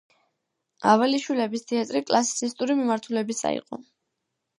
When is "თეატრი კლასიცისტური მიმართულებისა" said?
1.71-3.53